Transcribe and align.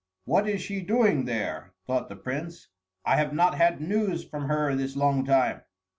"What 0.25 0.49
is 0.49 0.61
she 0.63 0.81
doing 0.81 1.25
there?" 1.25 1.73
thought 1.85 2.09
the 2.09 2.15
prince. 2.15 2.69
"I 3.05 3.17
have 3.17 3.33
not 3.33 3.53
had 3.53 3.79
news 3.79 4.23
from 4.25 4.47
her 4.47 4.73
this 4.73 4.95
long 4.95 5.23
time." 5.23 5.61